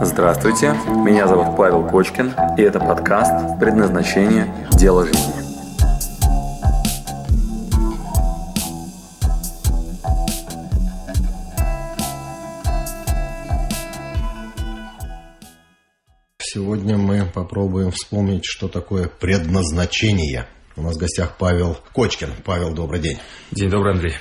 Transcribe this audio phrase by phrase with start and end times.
[0.00, 4.46] Здравствуйте, меня зовут Павел Кочкин, и это подкаст «Предназначение.
[4.70, 5.32] Дело жизни».
[16.38, 20.46] Сегодня мы попробуем вспомнить, что такое предназначение.
[20.76, 22.30] У нас в гостях Павел Кочкин.
[22.44, 23.18] Павел, добрый день.
[23.50, 24.14] День добрый, Андрей.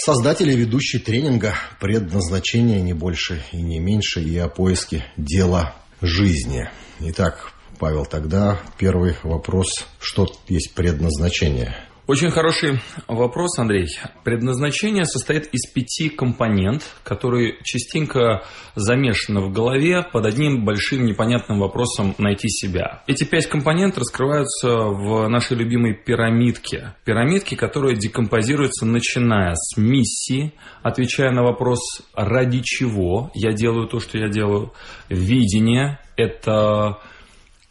[0.00, 6.70] Создатель и ведущий тренинга «Предназначение не больше и не меньше» и о поиске дела жизни.
[7.00, 9.66] Итак, Павел, тогда первый вопрос.
[9.98, 11.87] Что есть предназначение?
[12.08, 13.86] Очень хороший вопрос, Андрей.
[14.24, 18.44] Предназначение состоит из пяти компонент, которые частенько
[18.74, 23.02] замешаны в голове под одним большим непонятным вопросом найти себя.
[23.06, 26.94] Эти пять компонент раскрываются в нашей любимой пирамидке.
[27.04, 31.80] Пирамидке, которая декомпозируется начиная с миссии, отвечая на вопрос
[32.14, 34.72] «ради чего я делаю то, что я делаю?»,
[35.10, 37.00] видение– это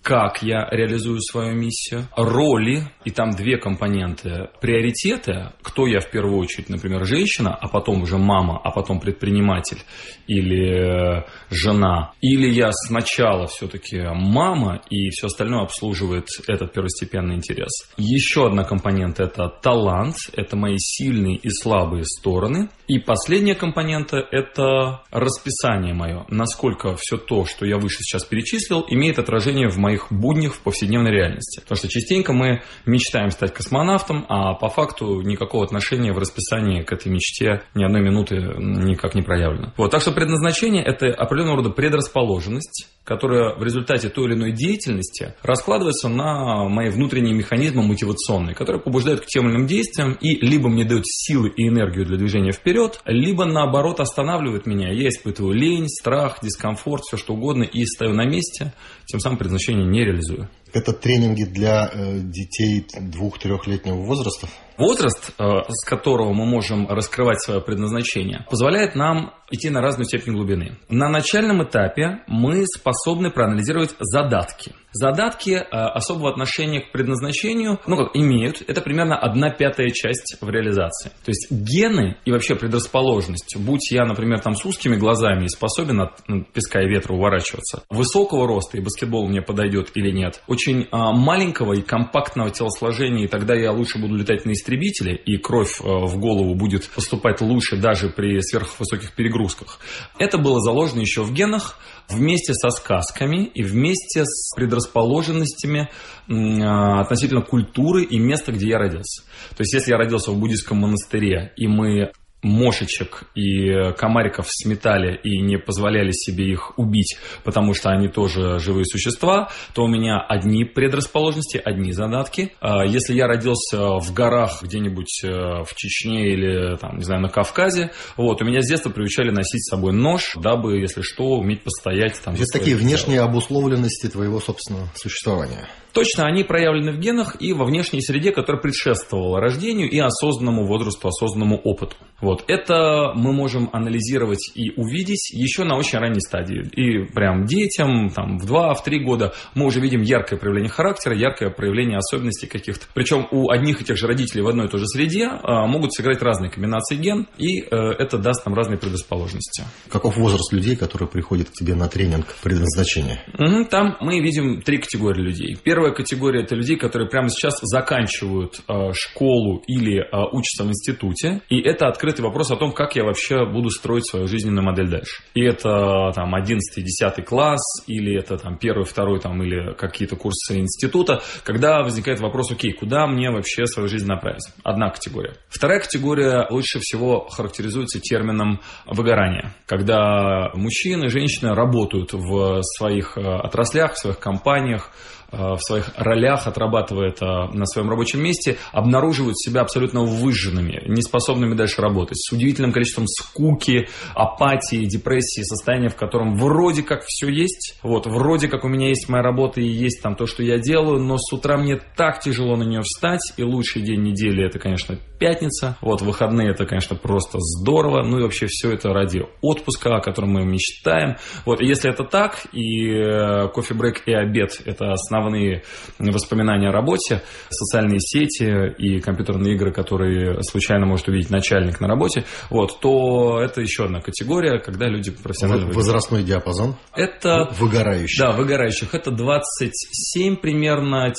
[0.08, 6.38] как я реализую свою миссию, роли, и там две компоненты, приоритеты, кто я в первую
[6.38, 9.80] очередь, например, женщина, а потом уже мама, а потом предприниматель
[10.26, 17.72] или э, жена, или я сначала все-таки мама, и все остальное обслуживает этот первостепенный интерес.
[17.98, 22.70] Еще одна компонента– это талант, это мои сильные и слабые стороны.
[22.88, 29.20] И последняя компонента– это расписание мое, насколько все то, что я выше сейчас перечислил, имеет
[29.20, 31.60] отражение в моих своих буднях в повседневной реальности.
[31.62, 36.92] Потому что частенько мы мечтаем стать космонавтом, а по факту никакого отношения в расписании к
[36.92, 39.74] этой мечте ни одной минуты никак не проявлено.
[39.78, 45.34] Вот, так что предназначение– это определенного рода предрасположенность, которая в результате той или иной деятельности
[45.42, 50.68] раскладывается на мои внутренние механизмы мотивационные, которые побуждают к тем или иным действиям и либо
[50.68, 54.92] мне дают силы и энергию для движения вперед, либо наоборот останавливают меня.
[54.92, 58.74] Я испытываю лень, страх, дискомфорт, все что угодно и стою на месте,
[59.06, 60.50] тем самым предназначение не реализую.
[60.74, 64.50] Это тренинги для э, детей двух-трехлетнего возраста?
[64.78, 70.34] Возраст, э, с которого мы можем раскрывать свое предназначение, позволяет нам идти на разную степень
[70.34, 70.78] глубины.
[70.90, 74.74] На начальном этапе мы способны проанализировать задатки.
[74.92, 78.64] Задатки э, особого отношения к предназначению, ну как, имеют.
[78.68, 81.10] Это примерно одна пятая часть в реализации.
[81.24, 86.02] То есть гены и вообще предрасположенность, будь я, например, там с узкими глазами и способен
[86.02, 90.88] от ну, песка и ветра уворачиваться, высокого роста и баскетбол мне подойдет или нет, очень
[90.92, 95.80] а, маленького и компактного телосложения, и тогда я лучше буду летать на истребителе, и кровь
[95.82, 99.80] а, в голову будет поступать лучше даже при сверхвысоких перегрузках.
[100.20, 101.80] Это было заложено еще в генах,
[102.10, 105.90] вместе со сказками и вместе с предрасположенностями
[106.30, 109.24] а, относительно культуры и места, где я родился.
[109.56, 112.12] То есть, если я родился в буддийском монастыре, и мы
[112.48, 118.86] мошечек и комариков сметали и не позволяли себе их убить, потому что они тоже живые
[118.86, 122.54] существа, то у меня одни предрасположенности, одни задатки.
[122.62, 125.28] А если я родился в горах где-нибудь э,
[125.64, 129.66] в Чечне или, там, не знаю, на Кавказе, вот, у меня с детства приучали носить
[129.66, 132.20] с собой нож, дабы, если что, уметь постоять.
[132.24, 135.68] Там, Это такие внешние обусловленности твоего собственного существования.
[135.94, 141.08] Точно, они проявлены в генах и во внешней среде, которая предшествовала рождению и осознанному возрасту,
[141.08, 141.96] осознанному опыту.
[142.22, 142.37] Вот.
[142.48, 146.64] Это мы можем анализировать и увидеть еще на очень ранней стадии.
[146.76, 151.98] И прям детям, там, в 2-3 года мы уже видим яркое проявление характера, яркое проявление
[151.98, 152.86] особенностей каких-то.
[152.94, 155.94] Причем у одних и тех же родителей в одной и той же среде а, могут
[155.94, 159.64] сыграть разные комбинации ген, и э, это даст нам разные предрасположенности.
[159.90, 163.24] Каков возраст людей, которые приходят к тебе на тренинг предназначения?
[163.70, 165.58] Там мы видим три категории людей.
[165.64, 171.42] Первая категория– это людей, которые прямо сейчас заканчивают э, школу или э, учатся в институте.
[171.50, 171.88] И это
[172.18, 175.24] открытый вопрос о том, как я вообще буду строить свою жизненную модель дальше.
[175.34, 181.22] И это там 11-10 класс, или это там первый, второй, там, или какие-то курсы института,
[181.44, 184.48] когда возникает вопрос, окей, куда мне вообще свою жизнь направить?
[184.64, 185.34] Одна категория.
[185.50, 189.56] Вторая категория лучше всего характеризуется термином выгорания.
[189.66, 194.92] Когда мужчины и женщины работают в своих э, отраслях, в своих компаниях,
[195.32, 201.82] в своих ролях, отрабатывая это на своем рабочем месте, обнаруживают себя абсолютно выжженными, неспособными дальше
[201.82, 208.08] работать, с удивительным количеством скуки, апатии, депрессии, состояния, в котором вроде как все есть, вот,
[208.08, 211.18] вроде как у меня есть моя работа и есть там то, что я делаю, но
[211.18, 215.78] с утра мне так тяжело на нее встать, и лучший день недели это, конечно, пятница,
[215.82, 220.32] вот, выходные это, конечно, просто здорово, ну и вообще все это ради отпуска, о котором
[220.32, 225.64] мы мечтаем, вот, если это так, и э, кофе-брейк и обед это основные основные
[226.00, 232.26] воспоминания о работе, социальные сети и компьютерные игры, которые случайно может увидеть начальник на работе,
[232.50, 235.72] вот, то это еще одна категория, когда люди профессионально...
[235.74, 236.76] Возрастной диапазон?
[236.96, 237.50] Это...
[237.58, 238.20] Выгорающих.
[238.20, 238.94] Да, выгорающих.
[238.94, 241.14] Это 27 примерно-40.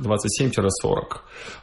[0.00, 0.60] 27-40.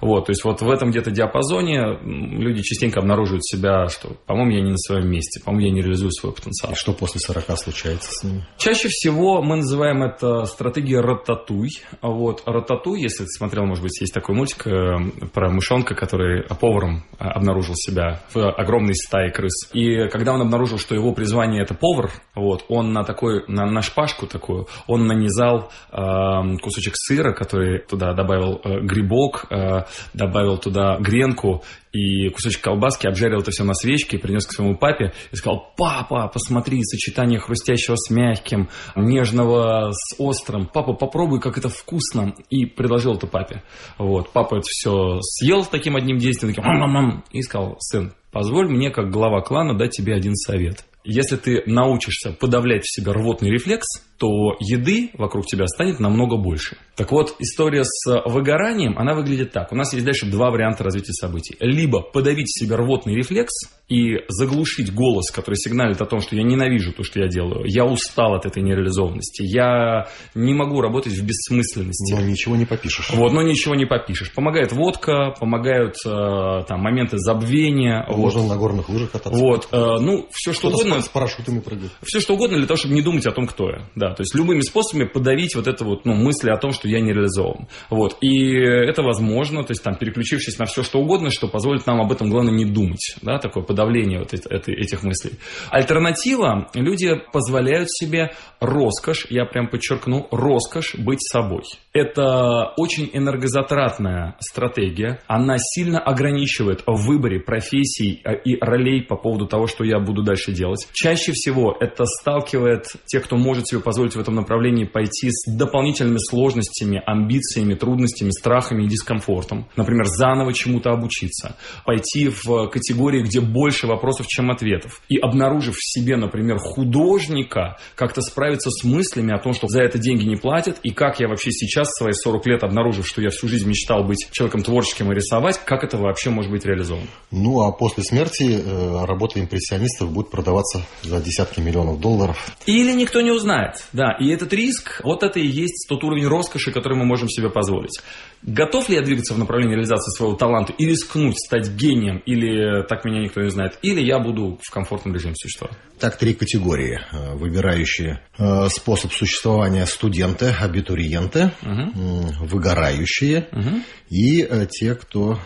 [0.02, 4.62] Вот, то есть вот в этом где-то диапазоне люди частенько обнаруживают себя, что, по-моему, я
[4.62, 6.74] не на своем месте, по-моему, я не реализую свой потенциал.
[6.74, 8.48] И что после 40 случается с ними?
[8.58, 11.02] Чаще всего мы называем это стратегия
[11.36, 11.70] рататуй.
[12.02, 17.04] Вот, рататуй, если ты смотрел, может быть, есть такой мультик э, про мышонка, который поваром
[17.20, 19.70] э, обнаружил себя в огромной стае крыс.
[19.74, 23.82] И когда он обнаружил, что его призвание это повар, вот, он на такой, на, на
[23.82, 29.84] шпажку такую, он нанизал э, кусочек сыра, который туда добавил э, грибок, э,
[30.14, 31.64] добавил туда гренку
[31.96, 36.28] и кусочек колбаски, обжарил это все на свечке, принес к своему папе и сказал, папа,
[36.28, 40.68] посмотри, сочетание хрустящего с мягким, нежного с острым.
[40.72, 42.36] Папа, попробуй, как это вкусно.
[42.50, 43.64] И предложил это папе.
[43.98, 44.32] Вот.
[44.32, 48.70] Папа это все съел с таким одним действием, таким, мам, мам, и сказал, сын, позволь
[48.70, 50.86] мне, как глава клана, дать тебе один совет.
[51.04, 53.86] Если ты научишься подавлять в себе рвотный рефлекс,
[54.18, 56.78] то еды вокруг тебя станет намного больше.
[56.96, 59.72] Так вот, история с выгоранием, она выглядит так.
[59.72, 61.58] У нас есть дальше два варианта развития событий.
[61.60, 66.92] Либо подавить себе рвотный рефлекс и заглушить голос, который сигналит о том, что я ненавижу
[66.92, 72.14] то, что я делаю, я устал от этой нереализованности, я не могу работать в бессмысленности.
[72.14, 73.12] Но ничего не попишешь.
[73.12, 74.32] Вот, но ничего не попишешь.
[74.34, 78.06] Помогает водка, помогают э, там моменты забвения.
[78.10, 78.50] Можно вот.
[78.50, 79.40] на горных лыжах кататься.
[79.40, 81.02] Вот, э, ну, все что угодно.
[81.02, 81.92] С парашютами прыгать.
[82.04, 83.90] Все что угодно для того, чтобы не думать о том, кто я.
[83.96, 87.02] Да, то есть любыми способами подавить вот это вот, ну, мысли о том, что я
[87.02, 87.68] не реализован.
[87.90, 92.02] Вот, и это возможно, то есть там переключившись на все что угодно, что позволит нам
[92.02, 95.34] об этом, главное, не думать, да, такое подавление вот этих мыслей.
[95.70, 101.64] Альтернатива, люди позволяют себе роскошь, я прям подчеркну, роскошь быть собой.
[101.94, 109.48] Это очень энергозатратная стратегия, она сильно ограничивает в выборе профессий э, и ролей по поводу
[109.48, 110.88] того, что я буду дальше делать.
[110.94, 116.18] Чаще всего это сталкивает тех, кто может себе позволить в этом направлении пойти с дополнительными
[116.18, 119.68] сложностями, амбициями, трудностями, страхами и дискомфортом.
[119.76, 121.56] Например, заново чему-то обучиться.
[121.86, 125.02] Пойти в категории, где больше вопросов, чем ответов.
[125.10, 129.98] И обнаружив в себе, например, художника, как-то справиться с мыслями о том, что за это
[129.98, 133.30] деньги не платят, и как я вообще сейчас, в свои 40 лет, обнаружив, что я
[133.30, 137.08] всю жизнь мечтал быть человеком творческим и рисовать, как это вообще может быть реализовано?
[137.32, 142.38] Ну, а после смерти э, работа импрессионистов будет продаваться за десятки миллионов долларов.
[142.66, 143.86] Или никто не узнает.
[143.94, 147.50] Да, и этот риск, вот это и есть тот уровень роскоши, который мы можем себе
[147.50, 148.00] позволить.
[148.44, 153.06] Готов ли я двигаться в направлении реализации своего таланта и рискнуть, стать гением, или так
[153.06, 155.78] меня никто не знает, или я буду в комфортном режиме существовать?
[156.00, 162.46] Так, три категории, э, выбирающие э, способ существования студенты, абитуриенты, угу.
[162.46, 163.82] выгорающие угу.
[164.10, 165.40] и э, те, кто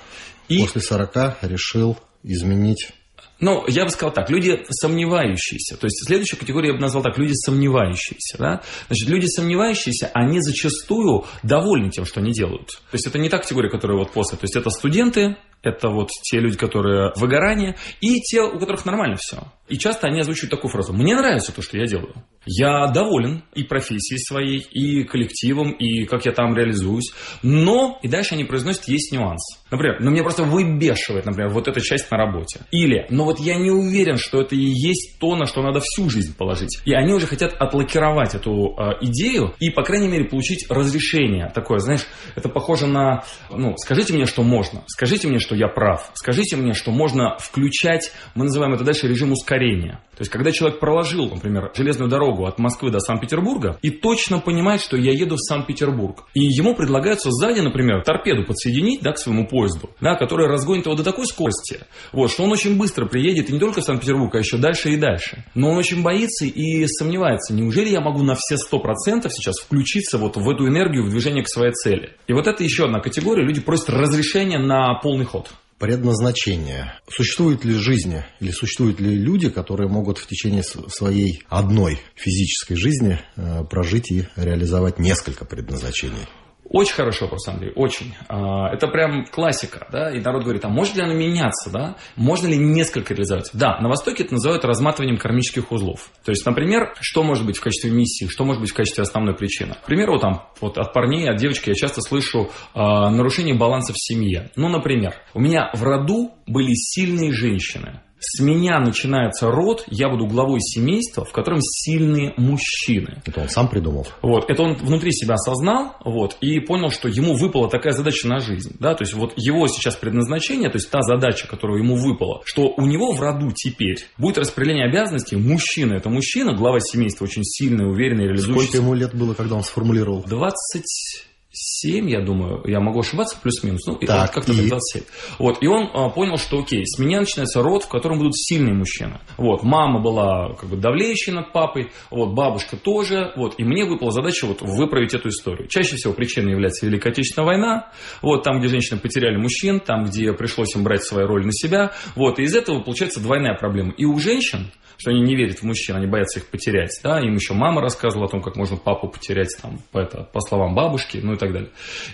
[0.48, 0.60] и...
[0.60, 2.92] после 40 решил изменить
[3.40, 5.78] ну, я бы сказал так, люди сомневающиеся.
[5.78, 8.38] То есть следующая категория я бы назвал так, люди сомневающиеся.
[8.38, 8.62] Да?
[8.88, 12.68] Значит, люди сомневающиеся, они зачастую довольны тем, что они делают.
[12.68, 14.38] То есть это не та категория, которая вот после.
[14.38, 19.18] То есть это студенты, это вот те люди, которые выгорание, и те, у которых нормально
[19.18, 19.44] все.
[19.68, 20.94] И часто они озвучивают такую фразу.
[20.94, 22.14] Мне нравится то, что я делаю.
[22.46, 27.12] Я доволен и профессией своей, и коллективом, и как я там реализуюсь.
[27.44, 29.60] Но, и дальше они произносят, есть нюанс.
[29.70, 32.62] Например, ну меня просто выбешивает, например, вот эта часть на работе.
[32.72, 36.10] Или, ну вот я не уверен, что это и есть то, на что надо всю
[36.10, 36.80] жизнь положить.
[36.86, 41.80] И они уже хотят отлакировать эту э, идею и, по крайней мере, получить разрешение такое,
[41.80, 46.56] знаешь, это похоже на, ну, скажите мне, что можно, скажите мне, что я прав, скажите
[46.56, 50.02] мне, что можно включать, мы называем это дальше режим ускорения.
[50.20, 54.82] То есть, когда человек проложил, например, железную дорогу от Москвы до Санкт-Петербурга и точно понимает,
[54.82, 59.48] что я еду в Санкт-Петербург, и ему предлагается сзади, например, торпеду подсоединить да, к своему
[59.48, 63.54] поезду, да, который разгонит его до такой скорости, вот, что он очень быстро приедет и
[63.54, 65.46] не только в Санкт-Петербург, а еще дальше и дальше.
[65.56, 70.18] Но он очень боится и сомневается, неужели я могу на все сто процентов сейчас включиться
[70.18, 72.18] вот в эту энергию, в движение к своей цели.
[72.28, 75.39] И вот это еще одна категория, люди просят разрешения на полный ход
[75.80, 76.94] предназначение.
[77.08, 83.20] Существует ли жизнь или существуют ли люди, которые могут в течение своей одной физической жизни
[83.36, 86.28] э, прожить и реализовать несколько предназначений?
[86.70, 88.14] Очень хороший вопрос, Андрей, очень.
[88.28, 91.96] А, это прям классика, да, и народ говорит, а может ли оно меняться, да?
[92.16, 93.50] Можно ли несколько реализовать?
[93.54, 96.12] Да, на Востоке это называют разматыванием кармических узлов.
[96.24, 99.36] То есть, например, что может быть в качестве миссии, что может быть в качестве основной
[99.36, 99.74] причины?
[99.82, 103.98] К примеру, там, вот от парней, от девочки я часто слышу э, нарушение баланса в
[103.98, 104.52] семье.
[104.56, 110.28] Ну, например, у меня в роду были сильные женщины, с меня начинается род, я буду
[110.28, 113.22] главой семейства, в котором сильные мужчины.
[113.26, 114.08] Это он сам придумал?
[114.22, 118.40] Вот, это он внутри себя осознал, вот, и понял, что ему выпала такая задача на
[118.40, 122.42] жизнь, да, то есть вот его сейчас предназначение, то есть та задача, которая ему выпала,
[122.46, 127.44] что у него в роду теперь будет распределение обязанностей, мужчина, это мужчина, глава семейства, очень
[127.44, 128.68] сильный, уверенный, реализующийся.
[128.68, 130.24] Сколько ему лет было, когда он сформулировал?
[130.24, 134.68] 20 7, я думаю, я могу ошибаться, плюс-минус, ну, так, как-то и...
[134.68, 135.04] 27.
[135.40, 138.76] Вот, и он а, понял, что окей, с меня начинается род, в котором будут сильные
[138.76, 139.20] мужчины.
[139.38, 144.12] Вот, мама была как бы давлеющей над папой, вот, бабушка тоже, вот, и мне выпала
[144.12, 145.68] задача вот выправить эту историю.
[145.68, 147.92] Чаще всего причиной является Великая Отечественная война,
[148.22, 151.94] вот, там, где женщины потеряли мужчин, там, где пришлось им брать свою роль на себя,
[152.16, 153.92] вот, и из этого получается двойная проблема.
[153.98, 157.34] И у женщин, что они не верят в мужчин, они боятся их потерять, да, им
[157.34, 161.20] еще мама рассказывала о том, как можно папу потерять, там, по, это, по словам бабушки,
[161.24, 161.70] ну так далее.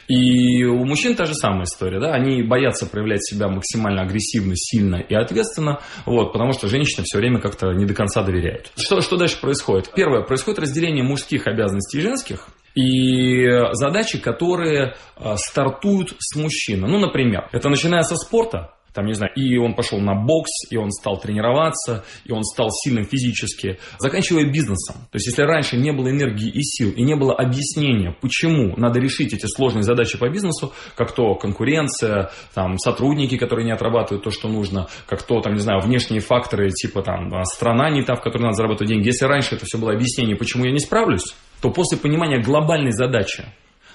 [0.07, 4.97] И у мужчин та же самая история, да, они боятся проявлять себя максимально агрессивно, сильно
[4.97, 8.71] и ответственно, вот, потому что женщины все время как-то не до конца доверяют.
[8.77, 9.91] Что, что дальше происходит?
[9.95, 16.87] Первое, происходит разделение мужских обязанностей и женских, и задачи, которые а, стартуют с мужчины.
[16.87, 20.77] Ну, например, это начиная со спорта, там, не знаю, и он пошел на бокс, и
[20.77, 24.95] он стал тренироваться, и он стал сильным физически, заканчивая бизнесом.
[25.11, 28.99] То есть, если раньше не было энергии и сил, и не было объяснения, почему надо
[28.99, 34.31] решить эти сложные задачи по бизнесу, как то конкуренция, там, сотрудники, которые не отрабатывают то,
[34.31, 38.21] что нужно, как то, там, не знаю, внешние факторы, типа, там, страна не та, в
[38.21, 39.07] которой надо зарабатывать деньги.
[39.07, 43.45] Если раньше это все было объяснение, почему я не справлюсь, то после понимания глобальной задачи,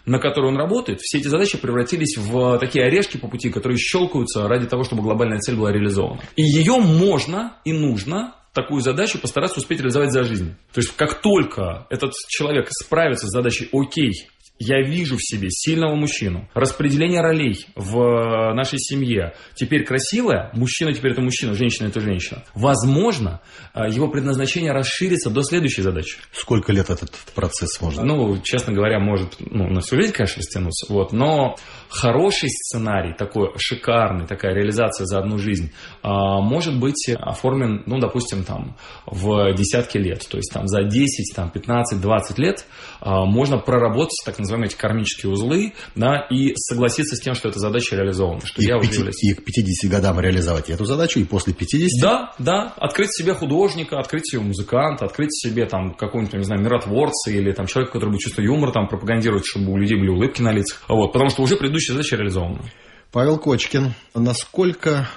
[0.06, 4.48] на которой он работает, все эти задачи превратились в такие орешки по пути, которые щелкаются
[4.48, 6.20] ради того, чтобы глобальная цель была реализована.
[6.36, 10.54] И ее можно и нужно такую задачу постараться успеть реализовать за жизнь.
[10.72, 14.12] То есть, как только этот человек справится с задачей «Окей,
[14.60, 16.48] я вижу в себе сильного мужчину.
[16.52, 20.50] Распределение ролей в э, нашей семье теперь красивое.
[20.52, 22.44] Мужчина теперь это мужчина, женщина это женщина.
[22.54, 23.40] Возможно,
[23.74, 26.18] э, его предназначение расширится до следующей задачи.
[26.32, 28.04] Сколько лет этот процесс может?
[28.04, 30.92] Ну, честно говоря, может ну, на всю жизнь, конечно, растянуться.
[30.92, 31.56] Вот, но
[31.90, 38.44] хороший сценарий, такой шикарный, такая реализация за одну жизнь, э, может быть оформлен, ну, допустим,
[38.44, 40.26] там, в десятки лет.
[40.28, 42.66] То есть там за 10, там, 15, 20 лет
[43.02, 47.58] можно проработать так называемый назовем эти кармические узлы, да, и согласиться с тем, что эта
[47.58, 48.40] задача реализована.
[48.44, 49.22] Что и, я к уже 5, являюсь...
[49.22, 52.00] и к 50 годам реализовать эту задачу, и после 50?
[52.02, 52.74] Да, да.
[52.76, 57.66] Открыть себе художника, открыть себе музыканта, открыть себе там какого-нибудь, не знаю, миротворца или там
[57.66, 60.82] человека, который будет чувство юмора там пропагандировать, чтобы у людей были улыбки на лицах.
[60.88, 62.70] Вот, потому что уже предыдущая задача реализована.
[63.12, 65.08] Павел Кочкин, насколько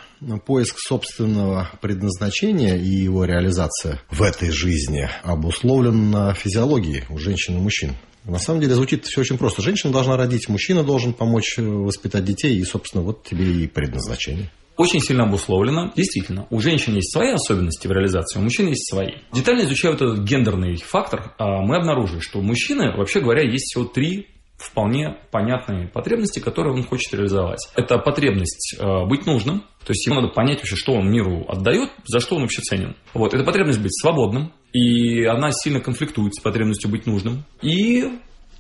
[0.46, 7.60] поиск собственного предназначения и его реализация в этой жизни обусловлен на физиологии у женщин и
[7.60, 7.96] мужчин?
[8.24, 9.62] На самом деле звучит все очень просто.
[9.62, 14.50] Женщина должна родить, мужчина должен помочь э, воспитать детей, и, собственно, вот тебе и предназначение.
[14.77, 15.91] Очень сильно обусловлено.
[15.96, 19.15] Действительно, у женщин есть свои особенности в реализации, у мужчин есть свои.
[19.34, 23.65] Детально изучая вот этот гендерный фактор, а, мы обнаружили, что у мужчины, вообще говоря, есть
[23.65, 24.29] всего три
[24.63, 27.67] вполне понятные потребности, которые он хочет реализовать.
[27.75, 31.89] Это потребность э, быть нужным, то есть ему надо понять вообще, что он миру отдает,
[32.05, 32.96] за что он вообще ценен.
[33.13, 33.34] Вот.
[33.34, 37.43] Это потребность быть свободным, и она сильно конфликтует с потребностью быть нужным.
[37.62, 38.10] И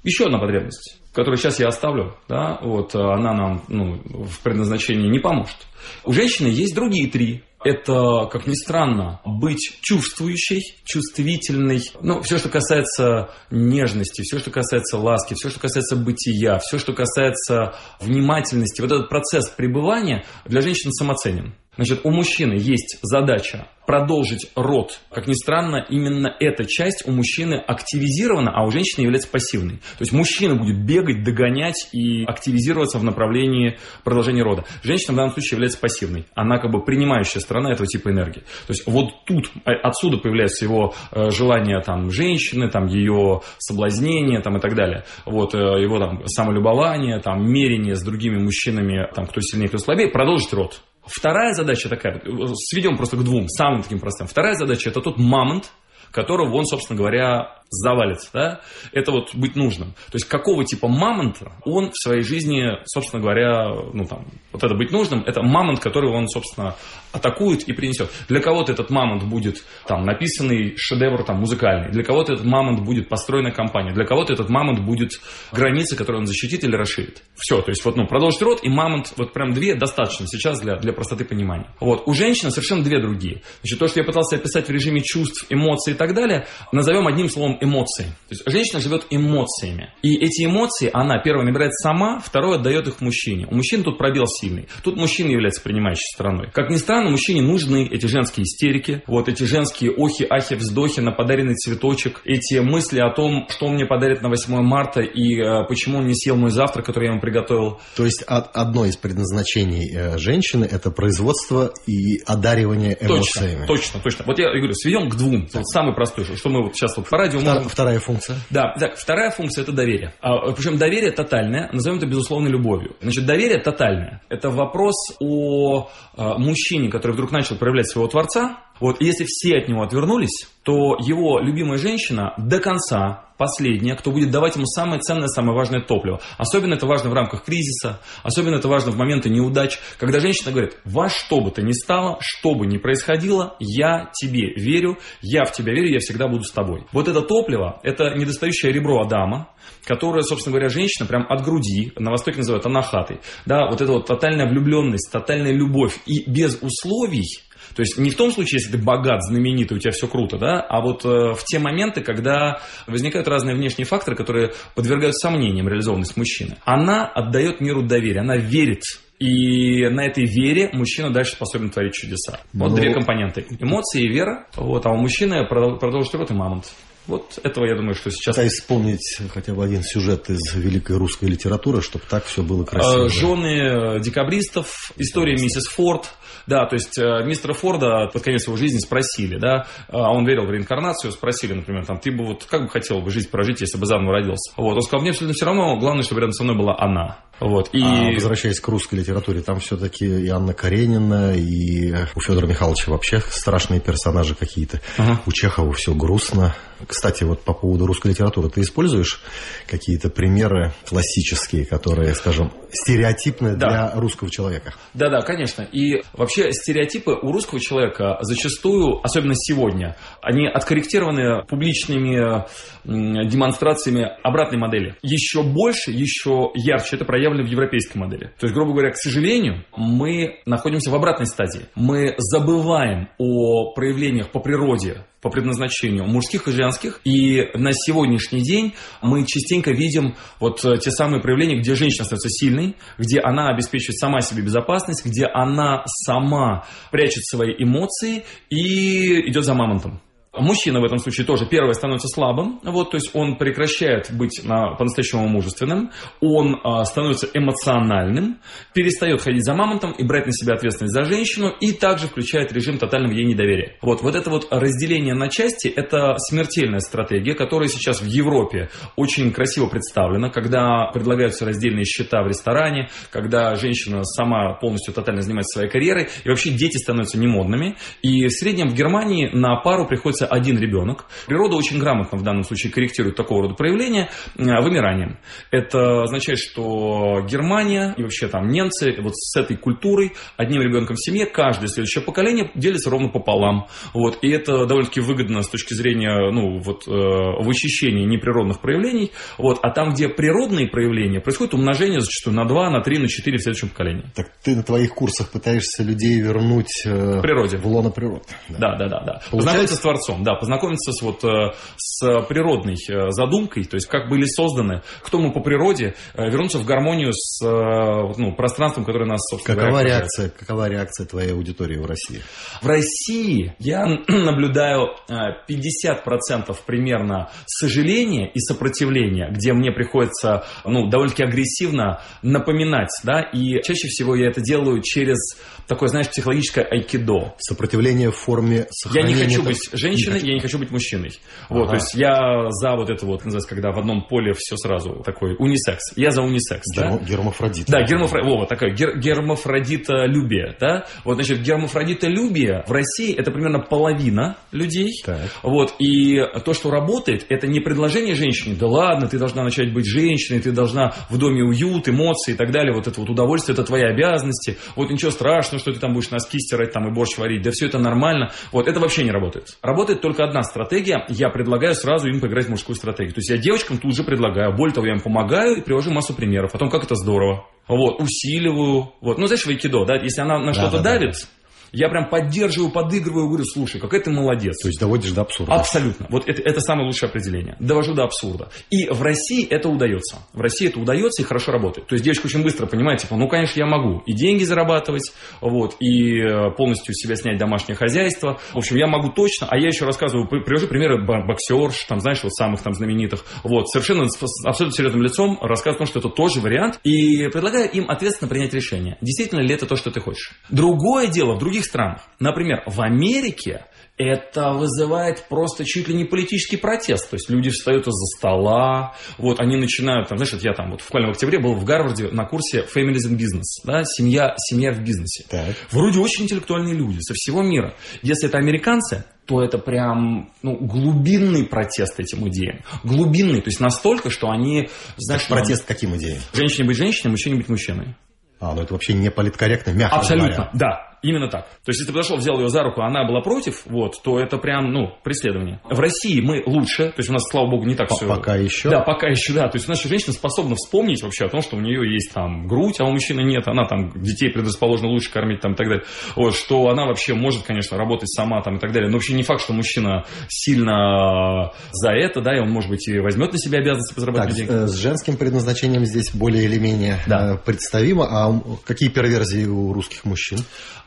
[0.03, 5.19] еще одна потребность, которую сейчас я оставлю, да, вот, она нам ну, в предназначении не
[5.19, 5.55] поможет.
[6.03, 11.81] У женщины есть другие три это, как ни странно, быть чувствующей, чувствительной.
[12.01, 16.93] Ну, все, что касается нежности, все, что касается ласки, все, что касается бытия, все, что
[16.93, 18.81] касается внимательности.
[18.81, 21.55] Вот этот процесс пребывания для женщин самоценен.
[21.75, 24.99] Значит, у мужчины есть задача продолжить род.
[25.11, 29.77] Как ни странно, именно эта часть у мужчины активизирована, а у женщины является пассивной.
[29.77, 34.65] То есть мужчина будет бегать, догонять и активизироваться в направлении продолжения рода.
[34.83, 36.25] Женщина в данном случае является пассивной.
[36.35, 38.41] Она как бы принимающая сторона этого типа энергии.
[38.67, 44.39] То есть вот тут, э, отсюда появляется его э, желание там, женщины, там, ее соблазнение
[44.41, 45.03] там, и так далее.
[45.25, 50.09] Вот, э, его там, самолюбование, там, мерение с другими мужчинами, там, кто сильнее, кто слабее,
[50.09, 50.81] продолжить род.
[51.05, 52.21] Вторая задача такая,
[52.55, 54.27] сведем просто к двум, самым таким простым.
[54.27, 55.71] Вторая задача– это тот мамонт,
[56.11, 58.61] которого он, собственно говоря, завалится, да,
[58.91, 59.93] это вот быть нужным.
[60.11, 64.75] То есть какого типа мамонта он в своей жизни, собственно говоря, ну там, вот это
[64.75, 66.75] быть нужным, это мамонт, который он, собственно,
[67.11, 68.09] атакует и принесет.
[68.27, 73.09] Для кого-то этот мамонт будет там написанный шедевр там музыкальный, для кого-то этот мамонт будет
[73.09, 75.11] построена компания, для кого-то этот мамонт будет
[75.51, 77.23] границы, которые он защитит или расширит.
[77.35, 80.77] Все, то есть вот, ну, продолжить род и мамонт, вот прям две достаточно сейчас для,
[80.77, 81.67] для простоты понимания.
[81.79, 83.41] Вот, у женщины совершенно две другие.
[83.61, 87.29] Значит, то, что я пытался описать в режиме чувств, эмоций и так далее, назовем одним
[87.29, 88.03] словом эмоции.
[88.03, 89.93] То есть женщина живет эмоциями.
[90.01, 93.47] И эти эмоции она, первое, набирает сама, второе, отдает их мужчине.
[93.49, 94.67] У мужчин тут пробел сильный.
[94.83, 96.49] Тут мужчина является принимающей стороной.
[96.51, 101.11] Как ни странно, мужчине нужны эти женские истерики, вот эти женские охи, ахи, вздохи на
[101.11, 105.65] подаренный цветочек, эти мысли о том, что он мне подарит на 8 марта и э,
[105.67, 107.79] почему он не съел мой завтрак, который я ему приготовил.
[107.95, 113.65] То есть одно из предназначений э, женщины– это производство и одаривание эмоциями.
[113.65, 114.25] Точно, точно, точно.
[114.25, 115.47] Вот я говорю, сведем к двум.
[115.53, 117.39] Вот самый простой, что мы вот сейчас вот по радио...
[117.59, 117.69] Втор.
[117.69, 118.37] Вторая функция.
[118.49, 120.13] Да, так, вторая функция– это доверие.
[120.21, 122.95] А, причем доверие тотальное, назовем это безусловной любовью.
[123.01, 124.21] Значит, доверие тотальное.
[124.29, 129.69] Это вопрос о а, мужчине, который вдруг начал проявлять своего Творца, вот если все от
[129.69, 135.27] него отвернулись, то его любимая женщина до конца, последняя, кто будет давать ему самое ценное,
[135.27, 136.21] самое важное топливо.
[136.37, 140.77] Особенно это важно в рамках кризиса, особенно это важно в моменты неудач, когда женщина говорит,
[140.85, 145.51] во что бы то ни стало, что бы ни происходило, я тебе верю, я в
[145.51, 146.85] тебя верю, я всегда буду с тобой.
[146.93, 149.49] Вот это топливо, это недостающее ребро Адама,
[149.83, 154.05] которое, собственно говоря, женщина прям от груди, на Востоке называют анахатой, да, вот эта вот
[154.05, 157.27] тотальная влюбленность, тотальная любовь и без условий,
[157.75, 160.59] то есть не в том случае, если ты богат, знаменитый, у тебя все круто, да,
[160.59, 166.17] а вот э, в те моменты, когда возникают разные внешние факторы, которые подвергают сомнениям реализованность
[166.17, 166.57] мужчины.
[166.65, 168.83] Она отдает миру доверие, она верит
[169.19, 172.41] и на этой вере мужчина дальше способен творить чудеса.
[172.51, 172.75] Вот ну...
[172.75, 173.45] две компоненты.
[173.59, 174.47] Эмоции и вера.
[174.55, 176.65] Вот, а у мужчины продолжит рот и мамонт.
[177.07, 178.35] Вот этого, я думаю, что сейчас...
[178.35, 183.05] Пытаюсь вспомнить хотя бы один сюжет из великой русской литературы, чтобы так все было красиво.
[183.05, 186.09] Э, жены декабристов, история миссис Форд.
[186.45, 190.45] Да, то есть э, мистера Форда под конец его жизни спросили, да, а он верил
[190.45, 193.77] в реинкарнацию, спросили, например, там, ты бы вот как бы хотел бы жизнь прожить, если
[193.77, 194.53] бы заново родился?
[194.57, 197.19] Вот, он сказал, мне абсолютно все равно, главное, чтобы рядом со мной была она.
[197.43, 197.81] Вот, и...
[197.83, 203.19] А возвращаясь к русской литературе, там все-таки и Анна Каренина, и у Федора Михайловича вообще
[203.19, 204.79] страшные персонажи какие-то.
[204.97, 205.21] Ага.
[205.25, 206.55] У Чехова все грустно.
[206.87, 209.21] Кстати, вот по поводу русской литературы, ты используешь
[209.67, 213.67] какие-то примеры классические, которые, скажем, стереотипны да.
[213.69, 214.73] для русского человека?
[214.93, 215.63] Да, да, конечно.
[215.63, 222.45] И вообще стереотипы у русского человека зачастую, особенно сегодня, они откорректированы публичными
[222.83, 224.95] демонстрациями обратной модели.
[225.01, 228.31] Еще больше, еще ярче это проявлено в европейской модели.
[228.39, 231.65] То есть, грубо говоря, к сожалению, мы находимся в обратной стадии.
[231.75, 236.99] Мы забываем о проявлениях по природе по предназначению мужских и женских.
[237.05, 242.29] И на сегодняшний день мы частенько видим вот э, те самые проявления, где женщина становится
[242.29, 249.45] сильной, где она обеспечивает сама себе безопасность, где она сама прячет свои эмоции и идет
[249.45, 250.01] за мамонтом.
[250.35, 254.73] Мужчина в этом случае тоже первое становится слабым, вот, то есть он прекращает быть на,
[254.73, 255.91] по-настоящему мужественным,
[256.21, 258.39] он а, становится эмоциональным,
[258.73, 262.79] перестает ходить за мамонтом и брать на себя ответственность за женщину, и также включает режим
[262.79, 263.77] тотального ей недоверия.
[263.83, 269.31] Вот, вот это вот разделение на части, это смертельная стратегия, которая сейчас в Европе очень
[269.31, 275.69] красиво представлена, когда предлагаются раздельные счета в ресторане, когда женщина сама полностью тотально занимается своей
[275.69, 280.27] карьерой, и вообще дети становятся немодными, и в среднем в Германии на пару приходится рождается
[280.27, 281.05] один ребенок.
[281.27, 285.19] Природа очень грамотно в данном случае корректирует такого рода проявления э, вымиранием.
[285.51, 291.03] Это означает, что Германия и вообще там немцы вот с этой культурой, одним ребенком в
[291.03, 293.67] семье, каждое следующее поколение делится ровно пополам.
[293.93, 294.19] Вот.
[294.21, 299.11] И это довольно-таки выгодно с точки зрения ну, вот, э, вычищения неприродных проявлений.
[299.37, 299.59] Вот.
[299.61, 303.41] А там, где природные проявления, происходит умножение зачастую на 2, на 3, на 4 в
[303.41, 304.05] следующем поколении.
[304.15, 307.57] Так ты на твоих курсах пытаешься людей вернуть э, природе.
[307.57, 308.23] в лоно природы.
[308.49, 308.99] Да, да, да.
[308.99, 309.21] да, да.
[309.31, 309.75] Получается...
[309.75, 314.09] с Творцом лицом, да, познакомиться с, вот, э, с природной э, задумкой, то есть как
[314.09, 319.21] были созданы, кто мы по природе, э, вернуться в гармонию с ну, пространством, которое нас,
[319.29, 322.21] собственно какова говоря, реакция, Какова реакция твоей аудитории в России?
[322.61, 332.01] В России я наблюдаю 50% примерно сожаления и сопротивления, где мне приходится ну, довольно-таки агрессивно
[332.21, 337.35] напоминать, да, и чаще всего я это делаю через такое, знаешь, психологическое айкидо.
[337.39, 339.19] Сопротивление в форме сохранения...
[339.19, 341.11] Я не хочу быть женщиной, я не хочу быть мужчиной.
[341.49, 345.01] Вот, то есть я за вот это вот, называется, когда в одном поле все сразу
[345.05, 345.95] такой унисекс.
[345.95, 346.63] Я за унисекс.
[346.75, 347.05] Гермо, да?
[347.05, 347.67] Гермафродит.
[347.67, 348.27] Да, гермафродит.
[348.29, 350.85] О, вот такая гер, гермафродитолюбие, да?
[351.03, 354.91] Вот, значит, гермафродитолюбие в России это примерно половина людей.
[355.05, 355.19] Так.
[355.41, 359.85] Вот, и то, что работает, это не предложение женщине, да ладно, ты должна начать быть
[359.85, 363.63] женщиной, ты должна в доме уют, эмоции и так далее, вот это вот удовольствие, это
[363.63, 367.43] твои обязанности, вот ничего страшного, что ты там будешь носки стирать там и борщ варить,
[367.43, 368.31] да все это нормально.
[368.51, 369.57] Вот, это вообще не работает.
[369.61, 371.05] Работает только одна стратегия.
[371.09, 373.13] Я предлагаю сразу им поиграть в мужскую стратегию.
[373.13, 374.55] То есть я девочкам тут же предлагаю.
[374.55, 377.47] Более того, я им помогаю и привожу массу примеров о том, как это здорово.
[377.67, 378.93] Вот, усиливаю.
[379.01, 379.17] Вот.
[379.17, 381.42] Ну, знаешь, в айкидо, да, если она на что-то да, давит, да
[381.73, 384.61] Я прям поддерживаю, подыгрываю, говорю, слушай, какая ты молодец.
[384.61, 385.55] То есть доводишь до абсурда.
[385.55, 386.05] Абсолютно.
[386.09, 387.57] Вот это, это самое лучшее определение.
[387.59, 388.49] Довожу до абсурда.
[388.69, 390.19] И в России это удается.
[390.33, 391.87] В России это удается и хорошо работает.
[391.87, 395.75] То есть девочка очень быстро понимает, типа, ну, конечно, я могу и деньги зарабатывать, вот,
[395.79, 398.39] и э, полностью себя снять домашнее хозяйство.
[398.53, 402.33] В общем, я могу точно, а я еще рассказываю, привожу примеры боксерш, там, знаешь, вот
[402.33, 406.39] самых там знаменитых, вот, совершенно с абсолютно серьезным лицом рассказываю о том, что это тоже
[406.39, 408.97] вариант, и предлагаю им ответственно принять решение.
[409.01, 410.33] Действительно ли это то, что ты хочешь?
[410.49, 412.01] Другое дело в других странах.
[412.19, 413.65] Например, в Америке
[413.97, 417.09] это вызывает просто чуть ли не политический протест.
[417.09, 420.81] То есть люди встают из-за стола, вот они начинают, там, знаешь, вот я там вот
[420.81, 424.83] в в октябре был в Гарварде на курсе Families in Business, да, семья, семья в
[424.83, 425.25] бизнесе.
[425.29, 425.55] Так.
[425.71, 427.75] Вроде очень интеллектуальные люди со всего мира.
[428.01, 432.61] Если это американцы, то это прям ну, глубинный протест этим идеям.
[432.83, 434.69] Глубинный, то есть настолько, что они...
[434.97, 436.19] Знаешь, так, протест каким идеям?
[436.33, 437.95] Женщине быть женщиной, мужчине быть мужчиной.
[438.39, 440.51] А, ну это вообще не политкорректно, мягко Абсолютно, говоря.
[440.53, 440.92] да.
[441.03, 441.45] Именно так.
[441.65, 444.19] То есть, если ты подошел, взял ее за руку, а она была против, вот, то
[444.19, 445.59] это прям, ну, преследование.
[445.69, 448.07] В России мы лучше, то есть у нас, слава богу, не так П все.
[448.07, 448.69] Пока еще?
[448.69, 449.49] Да, пока еще, да.
[449.49, 452.79] То есть наша женщина способна вспомнить вообще о том, что у нее есть там грудь,
[452.79, 455.83] а у мужчины нет, она там детей предрасположена лучше кормить там и так далее.
[456.15, 458.89] Вот, что она вообще может, конечно, работать сама там и так далее.
[458.89, 462.99] Но вообще не факт, что мужчина сильно за это, да, и он, может быть, и
[462.99, 464.51] возьмет на себя обязанности по зарабатыванию денег.
[464.51, 467.33] Э, с женским предназначением здесь более или менее да.
[467.33, 468.05] Э, представимо.
[468.09, 470.39] А какие перверзии у русских мужчин?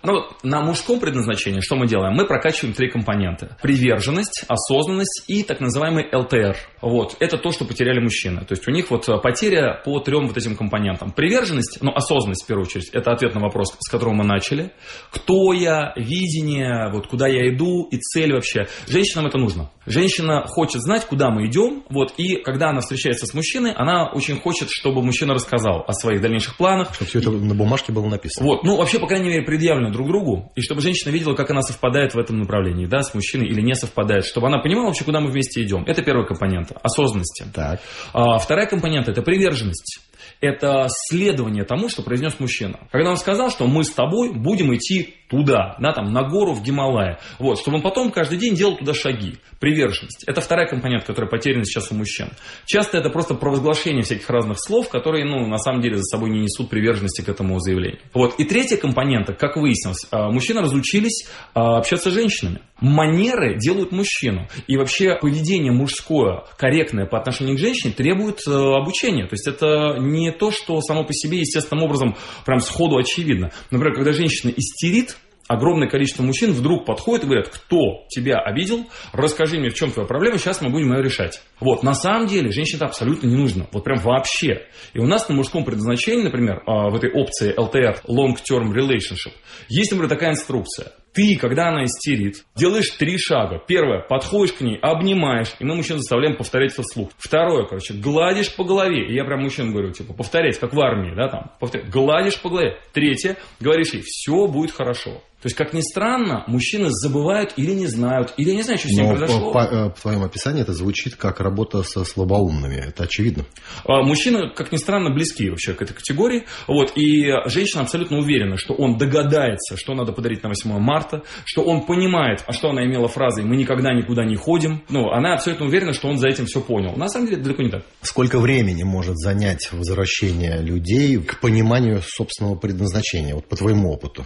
[0.06, 2.14] Ну, на мужском предназначении что мы делаем?
[2.14, 3.56] Мы прокачиваем три компонента.
[3.60, 6.56] Приверженность, осознанность и так называемый ЛТР.
[6.80, 7.16] Вот.
[7.18, 8.42] Это то, что потеряли мужчины.
[8.42, 11.10] То есть у них вот потеря по трем вот этим компонентам.
[11.10, 14.70] Приверженность, ну, осознанность в первую очередь, это ответ на вопрос, с которого мы начали.
[15.10, 18.68] Кто я, видение, вот куда я иду и цель вообще.
[18.86, 19.70] Женщинам это нужно.
[19.86, 24.40] Женщина хочет знать, куда мы идем, вот, и когда она встречается с мужчиной, она очень
[24.40, 26.94] хочет, чтобы мужчина рассказал о своих дальнейших планах.
[26.94, 28.46] Чтобы все это на бумажке было написано.
[28.46, 31.62] Вот, ну, вообще, по крайней мере, предъявлено друг другу, и чтобы женщина видела, как она
[31.62, 35.20] совпадает в этом направлении, да, с мужчиной или не совпадает, чтобы она понимала вообще, куда
[35.20, 35.84] мы вместе идем.
[35.86, 37.44] Это первая компонента, осознанности.
[37.54, 37.80] Так.
[38.12, 40.00] А, вторая компонента– это приверженность
[40.40, 42.80] это следование тому, что произнес мужчина.
[42.90, 46.62] Когда он сказал, что мы с тобой будем идти туда, да, там, на гору в
[46.62, 49.36] Гималае, вот, чтобы он потом каждый день делал туда шаги.
[49.58, 50.24] Приверженность.
[50.26, 52.28] Это вторая компонента, которая потеряна сейчас у мужчин.
[52.66, 56.40] Часто это просто провозглашение всяких разных слов, которые, ну, на самом деле за собой не
[56.40, 58.00] несут приверженности к этому заявлению.
[58.12, 58.38] Вот.
[58.38, 62.60] И третья компонента, как выяснилось, а, мужчины разучились а, общаться с женщинами.
[62.80, 64.48] Манеры делают мужчину.
[64.66, 69.26] И вообще поведение мужское, корректное по отношению к женщине, требует э, обучения.
[69.26, 73.50] То есть это не то, что само по себе естественным образом прям сходу очевидно.
[73.70, 75.16] Например, когда женщина истерит,
[75.48, 80.06] огромное количество мужчин вдруг подходит и говорят, кто тебя обидел, расскажи мне, в чем твоя
[80.06, 81.40] проблема, сейчас мы будем ее решать.
[81.60, 84.66] Вот, на самом деле, женщине это абсолютно не нужно, вот прям вообще.
[84.92, 89.32] И у нас на мужском предназначении, например, а, в этой опции LTR, Long Term Relationship,
[89.68, 90.92] есть, например, такая инструкция.
[91.16, 93.58] Ты, когда она истерит, делаешь три шага.
[93.66, 97.08] Первое, подходишь к ней, обнимаешь, и мы мужчин заставляем повторять это вслух.
[97.16, 99.08] Второе, короче, гладишь по голове.
[99.08, 101.88] И я прям мужчин говорю, типа, повторять, как в армии, да, там, повторять.
[101.88, 102.76] Гладишь по голове.
[102.92, 105.22] Третье, говоришь ей, все будет хорошо.
[105.42, 108.92] То есть, как ни странно, мужчины забывают или не знают, или не знаю, что с
[108.92, 109.52] ним Но произошло.
[109.52, 112.76] По, по, по твоему описанию это звучит как работа со слабоумными.
[112.76, 113.44] Это очевидно.
[113.84, 116.44] А, мужчины, как ни странно, близки вообще к этой категории.
[116.66, 121.62] Вот, и женщина абсолютно уверена, что он догадается, что надо подарить на 8 марта, что
[121.62, 124.82] он понимает, а что она имела фразой «мы никогда никуда не ходим».
[124.88, 126.96] Ну, она абсолютно уверена, что он за этим все понял.
[126.96, 127.82] На самом деле, далеко не так.
[128.00, 134.24] Сколько времени может занять возвращение людей к пониманию собственного предназначения, вот по твоему опыту?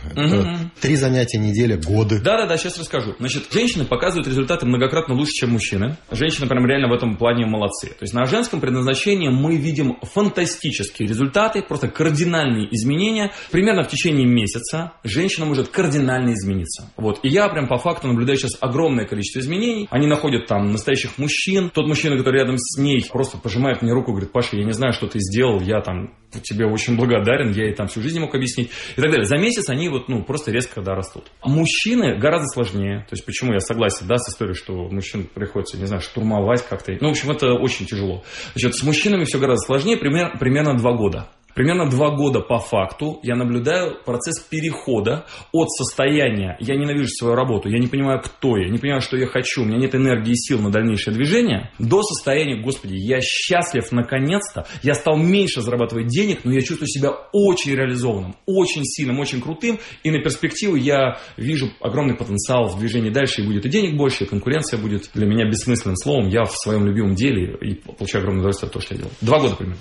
[0.80, 2.20] Три занятия, неделя, годы.
[2.20, 3.14] Да-да-да, сейчас расскажу.
[3.18, 5.96] Значит, женщины показывают результаты многократно лучше, чем мужчины.
[6.10, 7.88] Женщины прям реально в этом плане молодцы.
[7.88, 13.32] То есть на женском предназначении мы видим фантастические результаты, просто кардинальные изменения.
[13.50, 16.90] Примерно в течение месяца женщина может кардинально измениться.
[16.96, 17.20] Вот.
[17.22, 19.88] И я прям по факту наблюдаю сейчас огромное количество изменений.
[19.90, 21.70] Они находят там настоящих мужчин.
[21.70, 24.92] Тот мужчина, который рядом с ней, просто пожимает мне руку, говорит, Паша, я не знаю,
[24.92, 28.70] что ты сделал, я там тебе очень благодарен, я ей там всю жизнь мог объяснить
[28.96, 29.24] и так далее.
[29.24, 31.30] За месяц они вот, ну, просто резко, да, растут.
[31.44, 33.00] Мужчины гораздо сложнее.
[33.08, 36.92] То есть, почему я согласен, да, с историей, что мужчин приходится, не знаю, штурмовать как-то.
[37.00, 38.22] Ну, в общем, это очень тяжело.
[38.54, 41.28] Значит, с мужчинами все гораздо сложнее, пример, примерно два года.
[41.54, 47.68] Примерно два года по факту я наблюдаю процесс перехода от состояния «я ненавижу свою работу,
[47.68, 50.36] я не понимаю, кто я, не понимаю, что я хочу, у меня нет энергии и
[50.36, 56.40] сил на дальнейшее движение», до состояния «Господи, я счастлив наконец-то, я стал меньше зарабатывать денег,
[56.44, 61.70] но я чувствую себя очень реализованным, очень сильным, очень крутым, и на перспективу я вижу
[61.80, 65.46] огромный потенциал в движении дальше, и будет и денег больше, и конкуренция будет для меня
[65.48, 68.98] бессмысленным словом, я в своем любимом деле и получаю огромное удовольствие от того, что я
[68.98, 69.14] делаю.
[69.20, 69.80] Два года примерно.